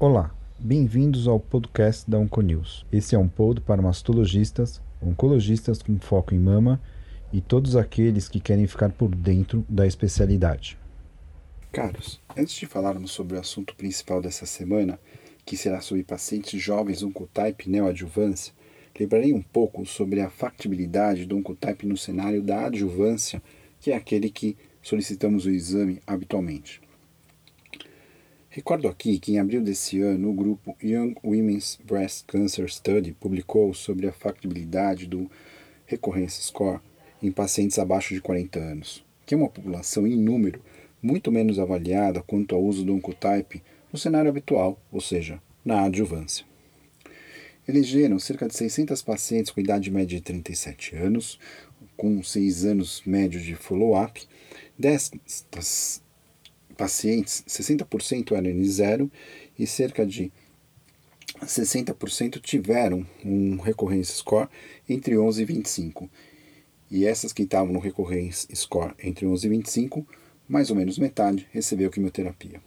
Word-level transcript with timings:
Olá, 0.00 0.34
bem-vindos 0.58 1.28
ao 1.28 1.38
podcast 1.38 2.10
da 2.10 2.18
Onconews. 2.18 2.86
Esse 2.90 3.14
é 3.14 3.18
um 3.18 3.28
pod 3.28 3.60
para 3.60 3.82
mastologistas, 3.82 4.80
oncologistas 5.02 5.82
com 5.82 5.98
foco 5.98 6.34
em 6.34 6.38
mama 6.38 6.80
e 7.30 7.42
todos 7.42 7.76
aqueles 7.76 8.26
que 8.26 8.40
querem 8.40 8.66
ficar 8.66 8.90
por 8.90 9.14
dentro 9.14 9.66
da 9.68 9.86
especialidade. 9.86 10.78
Caros, 11.70 12.18
antes 12.34 12.54
de 12.54 12.64
falarmos 12.64 13.10
sobre 13.10 13.36
o 13.36 13.40
assunto 13.40 13.76
principal 13.76 14.22
dessa 14.22 14.46
semana, 14.46 14.98
que 15.44 15.58
será 15.58 15.82
sobre 15.82 16.04
pacientes 16.04 16.58
jovens 16.58 17.02
Oncotype 17.02 17.68
neoadjuvância, 17.68 18.54
lembrarei 18.98 19.34
um 19.34 19.42
pouco 19.42 19.84
sobre 19.84 20.22
a 20.22 20.30
factibilidade 20.30 21.26
do 21.26 21.36
Oncotype 21.36 21.84
no 21.84 21.98
cenário 21.98 22.42
da 22.42 22.64
adjuvância, 22.64 23.42
que 23.78 23.92
é 23.92 23.94
aquele 23.94 24.30
que 24.30 24.56
solicitamos 24.86 25.46
o 25.46 25.50
exame 25.50 26.00
habitualmente. 26.06 26.80
Recordo 28.48 28.86
aqui 28.86 29.18
que 29.18 29.32
em 29.32 29.40
abril 29.40 29.60
desse 29.60 30.00
ano 30.00 30.30
o 30.30 30.32
grupo 30.32 30.76
Young 30.80 31.16
Women's 31.24 31.76
Breast 31.84 32.24
Cancer 32.28 32.72
Study 32.72 33.12
publicou 33.12 33.74
sobre 33.74 34.06
a 34.06 34.12
factibilidade 34.12 35.08
do 35.08 35.28
Recurrence 35.86 36.40
Score 36.40 36.78
em 37.20 37.32
pacientes 37.32 37.80
abaixo 37.80 38.14
de 38.14 38.20
40 38.20 38.60
anos, 38.60 39.04
que 39.26 39.34
é 39.34 39.36
uma 39.36 39.48
população 39.48 40.06
em 40.06 40.16
número 40.16 40.62
muito 41.02 41.32
menos 41.32 41.58
avaliada 41.58 42.22
quanto 42.22 42.54
ao 42.54 42.62
uso 42.62 42.84
do 42.84 42.94
Oncotype 42.94 43.64
no 43.92 43.98
cenário 43.98 44.30
habitual, 44.30 44.80
ou 44.92 45.00
seja, 45.00 45.42
na 45.64 45.82
adjuvância. 45.82 46.46
Elegeram 47.68 48.18
cerca 48.18 48.46
de 48.46 48.56
600 48.56 49.02
pacientes 49.02 49.50
com 49.50 49.60
idade 49.60 49.90
média 49.90 50.16
de 50.16 50.22
37 50.22 50.94
anos, 50.94 51.38
com 51.96 52.22
6 52.22 52.64
anos 52.64 53.02
médio 53.04 53.40
de 53.40 53.56
follow-up. 53.56 54.24
Destas 54.78 56.00
pacientes, 56.76 57.42
60% 57.48 58.32
eram 58.32 58.50
N0 58.50 59.10
e 59.58 59.66
cerca 59.66 60.06
de 60.06 60.30
60% 61.42 62.40
tiveram 62.40 63.04
um 63.24 63.56
recorrência 63.56 64.14
score 64.14 64.48
entre 64.88 65.18
11 65.18 65.42
e 65.42 65.44
25. 65.44 66.10
E 66.88 67.04
essas 67.04 67.32
que 67.32 67.42
estavam 67.42 67.72
no 67.72 67.80
recorrência 67.80 68.54
score 68.54 68.94
entre 69.02 69.26
11 69.26 69.44
e 69.44 69.50
25, 69.50 70.06
mais 70.48 70.70
ou 70.70 70.76
menos 70.76 70.98
metade 70.98 71.48
recebeu 71.50 71.90
quimioterapia. 71.90 72.60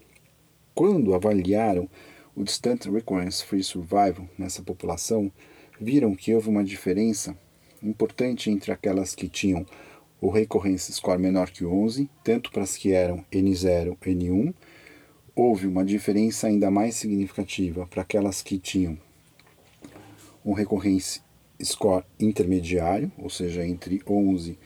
Quando 0.76 1.14
avaliaram 1.14 1.90
o 2.40 2.44
Distant 2.46 2.86
Recurrence 2.86 3.44
Free 3.44 3.62
Survival 3.62 4.26
nessa 4.38 4.64
população, 4.64 5.30
viram 5.78 6.16
que 6.16 6.34
houve 6.34 6.48
uma 6.48 6.64
diferença 6.64 7.38
importante 7.84 8.50
entre 8.50 8.72
aquelas 8.72 9.14
que 9.14 9.28
tinham 9.28 9.66
o 10.22 10.30
recorrência 10.30 10.94
score 10.94 11.20
menor 11.20 11.50
que 11.50 11.66
11, 11.66 12.10
tanto 12.24 12.50
para 12.50 12.64
as 12.64 12.78
que 12.78 12.94
eram 12.94 13.26
N0 13.30 13.98
N1, 13.98 14.54
houve 15.36 15.68
uma 15.68 15.84
diferença 15.84 16.48
ainda 16.48 16.72
mais 16.72 16.96
significativa 16.96 17.86
para 17.88 18.04
aquelas 18.04 18.42
que 18.42 18.58
tinham 18.58 18.98
um 20.46 20.54
recorrência 20.54 21.22
score 21.62 22.06
intermediário, 22.18 23.12
ou 23.18 23.30
seja, 23.30 23.68
entre 23.68 24.02
11 24.08 24.58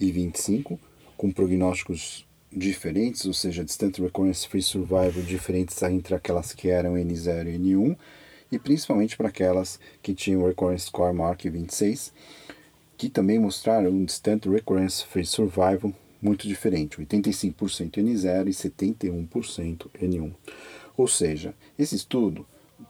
e 0.00 0.10
25, 0.10 0.80
com 1.14 1.30
prognósticos 1.30 2.26
diferentes, 2.52 3.24
ou 3.26 3.32
seja, 3.32 3.64
Distant 3.64 3.98
Recurrence 3.98 4.48
Free 4.48 4.62
Survival 4.62 5.22
diferentes 5.22 5.80
entre 5.82 6.14
aquelas 6.14 6.52
que 6.52 6.68
eram 6.68 6.94
N0 6.94 7.46
e 7.46 7.58
N1, 7.58 7.96
e 8.50 8.58
principalmente 8.58 9.16
para 9.16 9.28
aquelas 9.28 9.78
que 10.02 10.14
tinham 10.14 10.46
Recurrence 10.46 10.86
Score 10.86 11.14
Mark 11.14 11.42
26, 11.42 12.12
que 12.96 13.08
também 13.08 13.38
mostraram 13.38 13.90
um 13.90 14.04
Distant 14.04 14.46
Recurrence 14.46 15.04
Free 15.04 15.26
Survival 15.26 15.92
muito 16.20 16.48
diferente, 16.48 16.98
85% 16.98 17.98
N0 17.98 18.48
e 18.48 18.50
71% 18.50 19.86
N1. 20.02 20.32
Ou 20.96 21.06
seja, 21.06 21.54
esse 21.78 21.94
estudo 21.94 22.46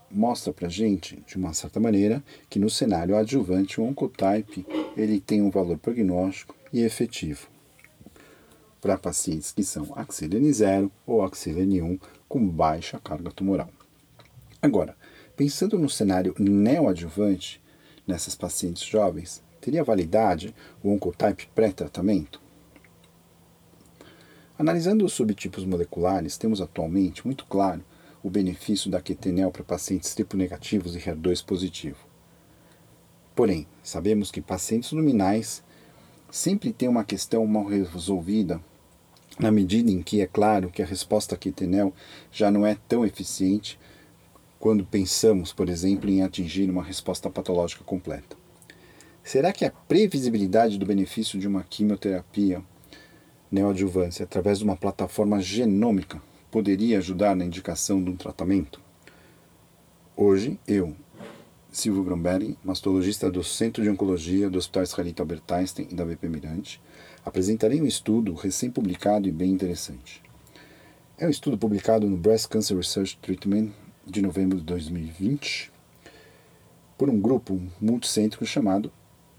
mostra 0.09 0.51
para 0.51 0.67
gente, 0.67 1.21
de 1.27 1.35
uma 1.35 1.53
certa 1.53 1.79
maneira, 1.79 2.23
que 2.49 2.57
no 2.57 2.69
cenário 2.69 3.15
adjuvante 3.15 3.79
o 3.79 3.83
oncotype 3.83 4.65
ele 4.97 5.19
tem 5.19 5.41
um 5.41 5.51
valor 5.51 5.77
prognóstico 5.77 6.55
e 6.73 6.81
efetivo 6.81 7.47
para 8.81 8.97
pacientes 8.97 9.51
que 9.51 9.63
são 9.63 9.91
axila 9.95 10.35
N0 10.35 10.89
ou 11.05 11.23
axila 11.23 11.61
N1 11.61 11.99
com 12.27 12.47
baixa 12.47 12.99
carga 12.99 13.31
tumoral. 13.31 13.69
Agora, 14.61 14.95
pensando 15.35 15.77
no 15.77 15.89
cenário 15.89 16.35
neoadjuvante, 16.37 17.61
nessas 18.05 18.35
pacientes 18.35 18.83
jovens, 18.83 19.41
teria 19.61 19.83
validade 19.83 20.53
o 20.83 20.91
oncotype 20.91 21.49
pré-tratamento? 21.53 22.41
Analisando 24.57 25.05
os 25.05 25.13
subtipos 25.13 25.63
moleculares, 25.63 26.37
temos 26.37 26.59
atualmente 26.59 27.25
muito 27.25 27.45
claro 27.45 27.83
o 28.21 28.29
benefício 28.29 28.91
da 28.91 29.01
quetenel 29.01 29.51
para 29.51 29.63
pacientes 29.63 30.13
triplo 30.13 30.37
negativos 30.37 30.95
e 30.95 30.99
HER2 30.99 31.45
positivo. 31.45 31.97
Porém, 33.33 33.65
sabemos 33.81 34.31
que 34.31 34.41
pacientes 34.41 34.91
luminais 34.91 35.63
sempre 36.31 36.71
têm 36.71 36.87
uma 36.87 37.03
questão 37.03 37.45
mal 37.45 37.65
resolvida 37.65 38.61
na 39.39 39.51
medida 39.51 39.89
em 39.89 40.01
que 40.01 40.21
é 40.21 40.27
claro 40.27 40.69
que 40.69 40.81
a 40.81 40.85
resposta 40.85 41.37
quetenel 41.37 41.93
já 42.31 42.51
não 42.51 42.65
é 42.65 42.77
tão 42.87 43.05
eficiente 43.05 43.79
quando 44.59 44.85
pensamos, 44.85 45.53
por 45.53 45.69
exemplo, 45.69 46.09
em 46.09 46.21
atingir 46.21 46.69
uma 46.69 46.83
resposta 46.83 47.29
patológica 47.29 47.83
completa. 47.83 48.35
Será 49.23 49.53
que 49.53 49.63
a 49.63 49.71
previsibilidade 49.71 50.77
do 50.77 50.85
benefício 50.85 51.39
de 51.39 51.47
uma 51.47 51.63
quimioterapia 51.63 52.61
neoadjuvância 53.49 54.23
através 54.23 54.59
de 54.59 54.65
uma 54.65 54.75
plataforma 54.75 55.39
genômica 55.39 56.21
poderia 56.51 56.97
ajudar 56.97 57.35
na 57.35 57.45
indicação 57.45 58.03
de 58.03 58.09
um 58.09 58.15
tratamento? 58.17 58.81
Hoje, 60.17 60.59
eu, 60.67 60.93
Silvio 61.71 62.03
Gromberg, 62.03 62.57
mastologista 62.63 63.29
do 63.29 63.43
Centro 63.43 63.83
de 63.83 63.89
Oncologia 63.89 64.49
do 64.49 64.57
Hospital 64.57 64.83
Israelita 64.83 65.21
Albert 65.21 65.43
Einstein 65.49 65.87
e 65.91 65.93
da 65.93 66.03
VP 66.03 66.27
Mirante, 66.27 66.81
apresentarei 67.23 67.79
um 67.79 67.85
estudo 67.85 68.33
recém-publicado 68.33 69.27
e 69.27 69.31
bem 69.31 69.51
interessante. 69.51 70.23
É 71.15 71.27
um 71.27 71.29
estudo 71.29 71.59
publicado 71.59 72.09
no 72.09 72.17
Breast 72.17 72.47
Cancer 72.47 72.75
Research 72.75 73.19
Treatment 73.21 73.69
de 74.03 74.19
novembro 74.19 74.57
de 74.57 74.63
2020 74.63 75.71
por 76.97 77.07
um 77.07 77.19
grupo 77.19 77.61
multicêntrico 77.79 78.47
chamado 78.47 78.91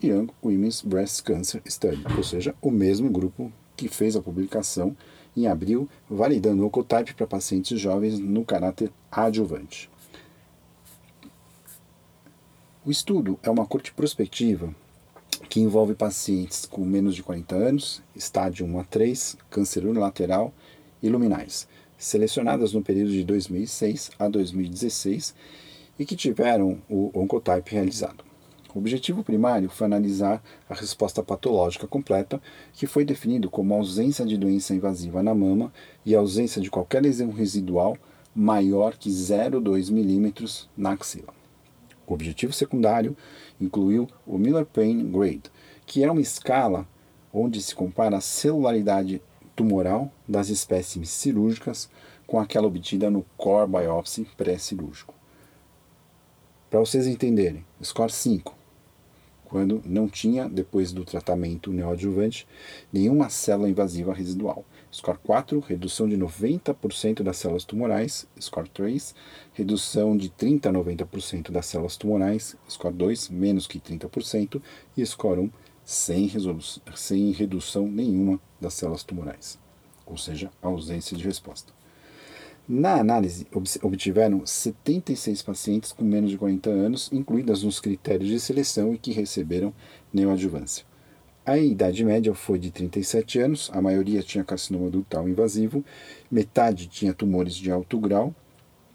Young 0.03 0.29
Women's 0.43 0.83
Breast 0.83 1.23
Cancer 1.23 1.61
Study, 1.67 2.05
ou 2.17 2.23
seja, 2.23 2.55
o 2.63 2.71
mesmo 2.71 3.11
grupo 3.11 3.53
que 3.77 3.89
fez 3.89 4.15
a 4.15 4.23
publicação 4.23 4.97
em 5.37 5.49
abril, 5.49 5.89
validando 6.09 6.63
o 6.63 6.67
Oncotype 6.67 7.15
para 7.15 7.27
pacientes 7.27 7.81
jovens 7.81 8.21
no 8.21 8.45
caráter 8.45 8.93
adjuvante. 9.11 9.91
O 12.83 12.91
estudo 12.91 13.39
é 13.43 13.51
uma 13.51 13.67
corte 13.67 13.93
prospectiva 13.93 14.75
que 15.51 15.61
envolve 15.61 15.95
pacientes 15.95 16.65
com 16.65 16.83
menos 16.83 17.15
de 17.15 17.23
40 17.23 17.55
anos, 17.55 18.03
estádio 18.17 18.65
1 18.65 18.81
a 18.81 18.85
3, 18.85 19.37
câncer 19.51 19.85
unilateral 19.85 20.51
e 21.03 21.11
luminais, 21.11 21.69
selecionadas 21.99 22.73
no 22.73 22.81
período 22.81 23.11
de 23.11 23.23
2006 23.23 24.13
a 24.19 24.29
2016 24.29 25.35
e 25.99 26.07
que 26.07 26.17
tiveram 26.17 26.81
o 26.89 27.11
Oncotype 27.13 27.71
realizado. 27.71 28.25
O 28.75 28.79
objetivo 28.79 29.23
primário 29.23 29.69
foi 29.69 29.85
analisar 29.85 30.43
a 30.67 30.73
resposta 30.73 31.23
patológica 31.23 31.87
completa, 31.87 32.41
que 32.73 32.87
foi 32.87 33.05
definido 33.05 33.51
como 33.51 33.75
ausência 33.75 34.25
de 34.25 34.39
doença 34.39 34.75
invasiva 34.75 35.23
na 35.23 35.35
mama 35.35 35.71
e 36.07 36.15
ausência 36.15 36.63
de 36.63 36.71
qualquer 36.71 37.03
lesão 37.03 37.31
residual 37.31 37.99
maior 38.35 38.97
que 38.97 39.11
0,2 39.11 39.91
milímetros 39.91 40.67
na 40.75 40.93
axila. 40.93 41.40
O 42.11 42.15
objetivo 42.15 42.53
secundário 42.53 43.17
incluiu 43.61 44.09
o 44.27 44.37
Miller 44.37 44.67
Pain 44.67 45.09
Grade, 45.13 45.45
que 45.87 46.03
é 46.03 46.11
uma 46.11 46.21
escala 46.21 46.85
onde 47.33 47.63
se 47.63 47.73
compara 47.73 48.17
a 48.17 48.21
celularidade 48.21 49.23
tumoral 49.55 50.11
das 50.27 50.49
espécimes 50.49 51.09
cirúrgicas 51.09 51.89
com 52.27 52.41
aquela 52.41 52.67
obtida 52.67 53.09
no 53.09 53.25
core 53.37 53.71
biopsy 53.71 54.27
pré-cirúrgico. 54.37 55.15
Para 56.69 56.81
vocês 56.81 57.07
entenderem, 57.07 57.65
score 57.81 58.11
5, 58.11 58.57
quando 59.45 59.81
não 59.85 60.09
tinha, 60.09 60.49
depois 60.49 60.91
do 60.91 61.05
tratamento 61.05 61.73
neoadjuvante, 61.73 62.45
nenhuma 62.93 63.31
célula 63.31 63.71
invasiva 63.71 64.13
residual. 64.13 64.65
Score 64.93 65.19
4, 65.19 65.61
redução 65.61 66.09
de 66.09 66.17
90% 66.17 67.23
das 67.23 67.37
células 67.37 67.65
tumorais. 67.65 68.27
Score 68.41 68.69
3, 68.69 69.15
redução 69.53 70.17
de 70.17 70.29
30% 70.29 70.67
a 70.67 70.73
90% 70.73 71.51
das 71.53 71.67
células 71.67 71.97
tumorais. 71.97 72.57
Score 72.69 72.95
2, 72.95 73.29
menos 73.29 73.69
que 73.69 73.79
30%. 73.79 74.61
E 74.97 75.07
Score 75.07 75.41
1, 75.41 75.51
sem, 75.85 76.29
sem 76.97 77.31
redução 77.31 77.87
nenhuma 77.87 78.41
das 78.61 78.75
células 78.75 79.05
tumorais. 79.05 79.59
Ou 80.05 80.17
seja, 80.17 80.51
ausência 80.61 81.17
de 81.17 81.23
resposta. 81.23 81.73
Na 82.69 82.95
análise, 82.95 83.47
obtiveram 83.83 84.45
76 84.45 85.43
pacientes 85.43 85.93
com 85.93 86.05
menos 86.05 86.31
de 86.31 86.39
40 86.39 86.71
anos, 86.71 87.11
incluídas 87.13 87.63
nos 87.63 87.81
critérios 87.81 88.29
de 88.29 88.39
seleção 88.39 88.95
e 88.95 88.99
que 88.99 89.13
receberam 89.13 89.73
neoadjuvância. 90.13 90.90
A 91.45 91.57
idade 91.57 92.05
média 92.05 92.35
foi 92.35 92.59
de 92.59 92.71
37 92.71 93.39
anos, 93.39 93.71
a 93.73 93.81
maioria 93.81 94.23
tinha 94.23 94.45
carcinoma 94.45 94.91
ductal 94.91 95.27
invasivo, 95.27 95.83
metade 96.31 96.87
tinha 96.87 97.15
tumores 97.15 97.55
de 97.55 97.71
alto 97.71 97.99
grau 97.99 98.35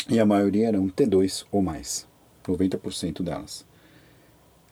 e 0.07 0.19
a 0.19 0.25
maioria 0.25 0.67
eram 0.67 0.87
T2 0.87 1.43
ou 1.51 1.63
mais, 1.63 2.07
90% 2.47 3.23
delas. 3.23 3.65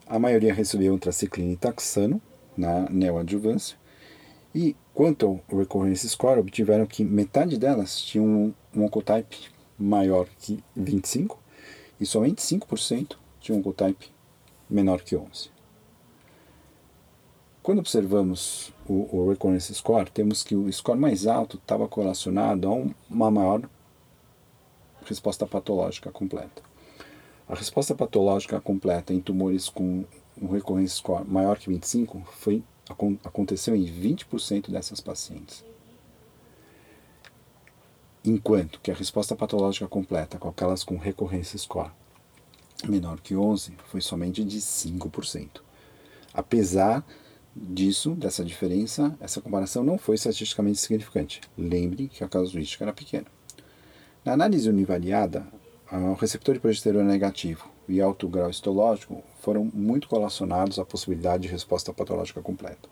A 0.06 0.20
maioria 0.20 0.54
recebeu 0.54 0.94
antraciclina 0.94 1.54
e 1.54 1.58
taxano 1.58 2.22
na 2.56 2.88
neoadjuvância 2.92 3.76
e 4.54 4.76
quanto 4.94 5.26
ao 5.26 5.58
recurrence 5.58 6.08
score, 6.08 6.40
obtiveram 6.40 6.86
que 6.86 7.04
metade 7.04 7.58
delas 7.58 8.00
tinham 8.00 8.26
um, 8.26 8.54
um 8.76 8.86
oncotype 8.86 9.50
maior 9.80 10.28
que 10.38 10.64
25 10.76 11.40
e 12.00 12.06
somente 12.06 12.40
5% 12.44 13.18
tinham 13.40 13.58
um 13.58 13.60
oncotype 13.62 14.12
menor 14.70 15.02
que 15.02 15.16
11. 15.16 15.53
Quando 17.64 17.80
observamos 17.80 18.74
o, 18.86 19.16
o 19.16 19.30
recurrence 19.30 19.74
score, 19.74 20.12
temos 20.12 20.44
que 20.44 20.54
o 20.54 20.72
score 20.72 21.00
mais 21.00 21.26
alto 21.26 21.56
estava 21.56 21.88
correlacionado 21.88 22.68
a 22.68 22.72
uma 23.10 23.32
maior 23.32 23.62
resposta 25.06 25.48
patológica 25.48 26.12
completa. 26.12 26.62
A 27.48 27.56
resposta 27.56 27.96
patológica 27.96 28.60
completa 28.60 29.14
em 29.14 29.22
tumores 29.22 29.70
com 29.70 30.04
um 30.42 30.52
recurrence 30.52 30.96
score 30.96 31.26
maior 31.26 31.58
que 31.58 31.70
25 31.70 32.22
foi, 32.34 32.62
aconteceu 33.24 33.74
em 33.74 33.86
20% 33.86 34.70
dessas 34.70 35.00
pacientes. 35.00 35.64
Enquanto 38.26 38.82
que 38.82 38.92
a 38.92 38.96
resposta 38.96 39.38
patológica 39.38 39.88
completa 39.88 40.38
com 40.38 40.50
aquelas 40.50 40.84
com 40.84 40.98
recorrência 40.98 41.58
score 41.58 41.92
menor 42.86 43.22
que 43.22 43.38
11 43.38 43.78
foi 43.86 44.02
somente 44.02 44.44
de 44.44 44.60
5%. 44.60 45.62
Apesar 46.34 47.06
disso, 47.56 48.12
dessa 48.12 48.44
diferença, 48.44 49.16
essa 49.20 49.42
comparação 49.42 49.84
não 49.84 49.98
foi 49.98 50.16
estatisticamente 50.16 50.80
significante. 50.80 51.42
Lembre 51.58 52.08
que 52.08 52.24
a 52.24 52.28
casuística 52.28 52.84
era 52.84 52.94
pequena. 52.94 53.26
Na 54.26 54.34
análise 54.34 54.70
univariada, 54.70 55.46
o 55.92 56.14
receptor 56.14 56.56
de 56.56 56.62
progesterona 56.62 57.12
negativo 57.12 57.70
e 57.88 58.02
alto 58.02 58.28
grau 58.28 58.50
histológico 58.50 59.24
foram 59.42 59.70
muito 59.74 60.08
relacionados 60.10 60.80
à 60.80 60.86
possibilidade 60.86 61.44
de 61.44 61.50
resposta 61.50 61.94
patológica 61.94 62.42
completa. 62.42 62.90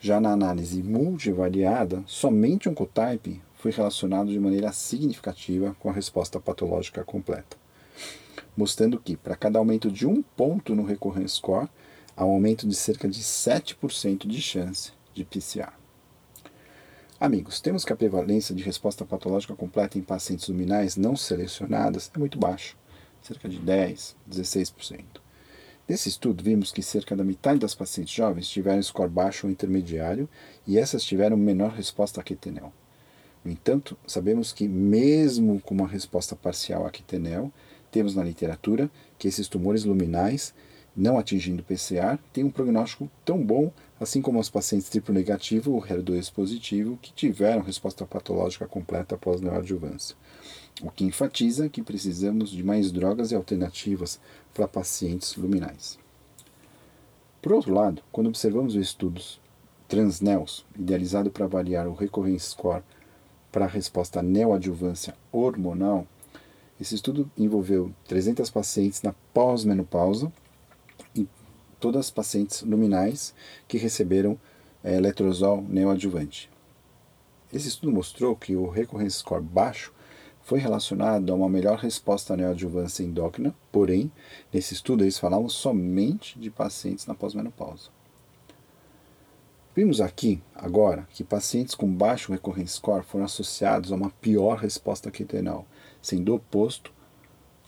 Já 0.00 0.20
na 0.20 0.32
análise 0.32 0.82
multivariada, 0.82 2.02
somente 2.06 2.68
um 2.68 2.74
cotype 2.74 3.40
foi 3.54 3.70
relacionado 3.70 4.30
de 4.30 4.40
maneira 4.40 4.72
significativa 4.72 5.76
com 5.78 5.90
a 5.90 5.92
resposta 5.92 6.40
patológica 6.40 7.04
completa, 7.04 7.56
mostrando 8.56 8.98
que, 8.98 9.16
para 9.16 9.36
cada 9.36 9.58
aumento 9.58 9.90
de 9.90 10.06
um 10.06 10.22
ponto 10.22 10.74
no 10.74 10.84
recurrence 10.84 11.36
score, 11.36 11.68
há 12.16 12.24
um 12.24 12.32
aumento 12.32 12.66
de 12.68 12.74
cerca 12.74 13.08
de 13.08 13.20
7% 13.20 14.26
de 14.26 14.40
chance 14.40 14.92
de 15.14 15.24
PCA. 15.24 15.72
Amigos, 17.18 17.60
temos 17.60 17.84
que 17.84 17.92
a 17.92 17.96
prevalência 17.96 18.54
de 18.54 18.62
resposta 18.62 19.04
patológica 19.04 19.54
completa 19.54 19.96
em 19.96 20.02
pacientes 20.02 20.48
luminais 20.48 20.96
não 20.96 21.14
selecionadas 21.14 22.10
é 22.14 22.18
muito 22.18 22.38
baixa, 22.38 22.74
cerca 23.22 23.48
de 23.48 23.58
10, 23.58 24.16
16%. 24.28 25.04
Nesse 25.88 26.08
estudo, 26.08 26.42
vimos 26.42 26.72
que 26.72 26.82
cerca 26.82 27.14
da 27.14 27.24
metade 27.24 27.60
das 27.60 27.74
pacientes 27.74 28.14
jovens 28.14 28.48
tiveram 28.48 28.82
score 28.82 29.10
baixo 29.10 29.46
ou 29.46 29.52
intermediário 29.52 30.28
e 30.66 30.78
essas 30.78 31.04
tiveram 31.04 31.36
menor 31.36 31.70
resposta 31.72 32.20
a 32.20 32.24
quetenel. 32.24 32.72
No 33.44 33.50
entanto, 33.50 33.96
sabemos 34.06 34.52
que, 34.52 34.68
mesmo 34.68 35.60
com 35.60 35.74
uma 35.74 35.88
resposta 35.88 36.36
parcial 36.36 36.86
a 36.86 36.90
quetenel, 36.90 37.52
temos 37.90 38.14
na 38.14 38.22
literatura 38.22 38.90
que 39.18 39.28
esses 39.28 39.48
tumores 39.48 39.84
luminais 39.84 40.54
não 40.94 41.18
atingindo 41.18 41.62
PCR, 41.62 42.18
tem 42.32 42.44
um 42.44 42.50
prognóstico 42.50 43.10
tão 43.24 43.42
bom, 43.42 43.72
assim 43.98 44.20
como 44.20 44.38
os 44.38 44.50
pacientes 44.50 44.88
triplo 44.88 45.14
negativo 45.14 45.72
ou 45.72 45.82
HER2 45.82 46.32
positivo, 46.32 46.98
que 47.00 47.12
tiveram 47.12 47.62
resposta 47.62 48.04
patológica 48.04 48.66
completa 48.66 49.14
após 49.14 49.40
neoadjuvância. 49.40 50.14
O 50.82 50.90
que 50.90 51.04
enfatiza 51.04 51.68
que 51.68 51.82
precisamos 51.82 52.50
de 52.50 52.62
mais 52.62 52.92
drogas 52.92 53.30
e 53.30 53.34
alternativas 53.34 54.20
para 54.52 54.68
pacientes 54.68 55.36
luminais. 55.36 55.98
Por 57.40 57.52
outro 57.52 57.74
lado, 57.74 58.02
quando 58.12 58.28
observamos 58.28 58.74
os 58.74 58.80
estudos 58.80 59.40
Transnels, 59.88 60.64
idealizado 60.78 61.30
para 61.30 61.44
avaliar 61.44 61.86
o 61.86 61.94
Recurrence 61.94 62.50
Score 62.50 62.82
para 63.50 63.66
a 63.66 63.68
resposta 63.68 64.22
neoadjuvância 64.22 65.14
hormonal, 65.30 66.06
esse 66.80 66.94
estudo 66.94 67.30
envolveu 67.36 67.92
300 68.08 68.48
pacientes 68.50 69.02
na 69.02 69.14
pós-menopausa 69.34 70.32
todas 71.82 72.06
as 72.06 72.10
pacientes 72.12 72.62
luminais 72.62 73.34
que 73.66 73.76
receberam 73.76 74.38
é, 74.84 75.00
letrozol 75.00 75.60
neoadjuvante. 75.68 76.48
Esse 77.52 77.66
estudo 77.66 77.90
mostrou 77.90 78.36
que 78.36 78.54
o 78.54 78.70
recurrence 78.70 79.18
score 79.18 79.42
baixo 79.42 79.92
foi 80.42 80.60
relacionado 80.60 81.32
a 81.32 81.34
uma 81.34 81.48
melhor 81.48 81.78
resposta 81.78 82.34
à 82.34 82.36
neoadjuvância 82.36 83.02
endócrina, 83.02 83.52
porém, 83.72 84.12
nesse 84.52 84.74
estudo 84.74 85.02
eles 85.02 85.18
falavam 85.18 85.48
somente 85.48 86.38
de 86.38 86.50
pacientes 86.50 87.04
na 87.06 87.16
pós-menopausa. 87.16 87.90
Vimos 89.74 90.00
aqui, 90.00 90.40
agora, 90.54 91.08
que 91.10 91.24
pacientes 91.24 91.74
com 91.74 91.92
baixo 91.92 92.30
recurrence 92.30 92.74
score 92.74 93.02
foram 93.02 93.24
associados 93.24 93.90
a 93.90 93.96
uma 93.96 94.10
pior 94.20 94.58
resposta 94.58 95.10
quintenal, 95.10 95.66
sendo 96.00 96.32
oposto 96.32 96.92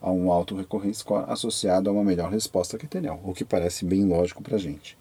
a 0.05 0.12
um 0.12 0.31
alto 0.31 0.55
recorrência 0.55 1.03
associado 1.29 1.89
a 1.89 1.93
uma 1.93 2.05
melhor 2.05 2.31
resposta 2.31 2.77
quaternial, 2.77 3.19
o 3.25 3.33
que 3.33 3.43
parece 3.43 3.87
bem 3.87 4.05
lógico 4.05 4.43
para 4.43 4.56
a 4.56 4.59
gente. 4.59 4.99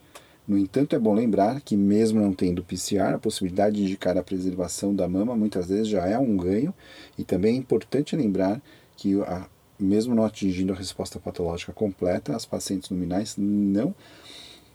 No 0.48 0.58
entanto, 0.58 0.96
é 0.96 1.00
bom 1.00 1.14
lembrar 1.14 1.60
que, 1.60 1.76
mesmo 1.76 2.22
não 2.22 2.32
tendo 2.32 2.64
PCR, 2.64 3.14
a 3.14 3.20
possibilidade 3.20 3.76
de 3.76 3.84
indicar 3.84 4.18
a 4.18 4.24
preservação 4.24 4.96
da 4.96 5.06
mama 5.06 5.36
muitas 5.36 5.68
vezes 5.68 5.90
já 5.90 6.08
é 6.08 6.18
um 6.18 6.38
ganho, 6.38 6.74
e 7.18 7.24
também 7.26 7.56
é 7.56 7.58
importante 7.58 8.16
lembrar 8.16 8.62
que, 8.96 9.22
a, 9.24 9.46
mesmo 9.78 10.16
não 10.16 10.24
atingindo 10.24 10.72
a 10.72 10.76
resposta 10.76 11.20
patológica 11.20 11.74
completa, 11.74 12.34
as 12.34 12.46
pacientes 12.46 12.90
luminais 12.90 13.36
não 13.38 13.94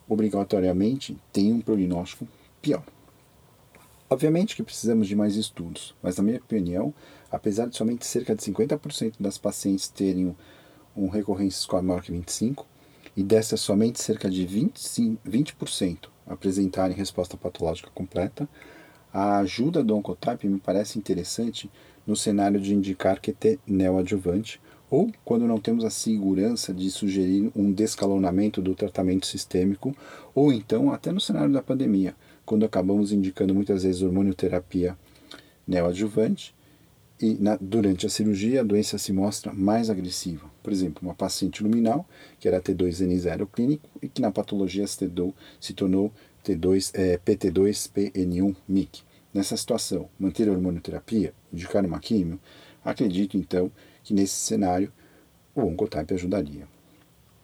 obrigatoriamente 0.06 1.16
têm 1.32 1.54
um 1.54 1.60
prognóstico 1.60 2.28
pior. 2.60 2.82
Obviamente 4.10 4.56
que 4.56 4.62
precisamos 4.62 5.06
de 5.06 5.14
mais 5.14 5.36
estudos, 5.36 5.94
mas, 6.02 6.16
na 6.16 6.22
minha 6.22 6.38
opinião, 6.38 6.94
apesar 7.30 7.66
de 7.66 7.76
somente 7.76 8.06
cerca 8.06 8.34
de 8.34 8.42
50% 8.42 9.14
das 9.20 9.36
pacientes 9.36 9.88
terem 9.88 10.34
um 10.96 11.08
recorrência 11.08 11.60
score 11.60 11.84
maior 11.84 12.02
que 12.02 12.10
25, 12.10 12.66
e 13.14 13.22
dessas 13.22 13.60
somente 13.60 14.00
cerca 14.00 14.30
de 14.30 14.46
20%, 14.46 15.18
20 15.24 15.56
apresentarem 16.26 16.96
resposta 16.96 17.36
patológica 17.36 17.90
completa, 17.94 18.48
a 19.12 19.38
ajuda 19.38 19.82
do 19.82 19.96
Oncotype 19.96 20.46
me 20.46 20.58
parece 20.58 20.98
interessante 20.98 21.70
no 22.06 22.16
cenário 22.16 22.60
de 22.60 22.74
indicar 22.74 23.20
que 23.20 23.34
é 23.46 23.58
neoadjuvante 23.66 24.60
ou 24.90 25.10
quando 25.24 25.46
não 25.46 25.58
temos 25.58 25.84
a 25.84 25.90
segurança 25.90 26.72
de 26.72 26.90
sugerir 26.90 27.50
um 27.54 27.72
descalonamento 27.72 28.62
do 28.62 28.74
tratamento 28.74 29.26
sistêmico, 29.26 29.94
ou 30.34 30.52
então 30.52 30.92
até 30.92 31.12
no 31.12 31.20
cenário 31.20 31.52
da 31.52 31.62
pandemia, 31.62 32.14
quando 32.44 32.64
acabamos 32.64 33.12
indicando 33.12 33.54
muitas 33.54 33.82
vezes 33.82 34.02
hormonioterapia 34.02 34.96
neoadjuvante 35.66 36.54
e 37.20 37.34
na, 37.34 37.56
durante 37.60 38.06
a 38.06 38.08
cirurgia 38.08 38.60
a 38.60 38.64
doença 38.64 38.96
se 38.96 39.12
mostra 39.12 39.52
mais 39.52 39.90
agressiva. 39.90 40.48
Por 40.62 40.72
exemplo, 40.72 41.02
uma 41.02 41.14
paciente 41.14 41.62
luminal, 41.62 42.08
que 42.38 42.46
era 42.48 42.60
T2N0 42.60 43.48
clínico 43.52 43.88
e 44.00 44.08
que 44.08 44.22
na 44.22 44.30
patologia 44.30 44.86
se, 44.86 45.72
tornou 45.74 46.12
T2, 46.44 46.90
é, 46.94 47.18
PT2-PN1-MIC. 47.18 49.02
Nessa 49.34 49.56
situação, 49.56 50.08
manter 50.18 50.48
a 50.48 50.52
hormonioterapia, 50.52 51.34
indicar 51.52 51.84
uma 51.84 51.98
químio, 51.98 52.40
acredito 52.84 53.36
então 53.36 53.70
que 54.02 54.14
nesse 54.14 54.34
cenário 54.34 54.92
o 55.54 55.62
Oncotype 55.62 56.14
ajudaria. 56.14 56.66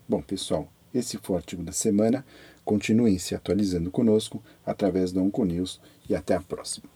Bom, 0.08 0.23
pessoal, 0.23 0.68
esse 0.94 1.18
foi 1.18 1.34
o 1.34 1.38
artigo 1.38 1.62
da 1.62 1.73
semana. 1.73 2.25
Continuem 2.64 3.18
se 3.18 3.34
atualizando 3.34 3.90
conosco 3.90 4.42
através 4.64 5.12
do 5.12 5.23
Onconews 5.23 5.80
e 6.08 6.14
até 6.14 6.34
a 6.34 6.40
próxima. 6.40 6.93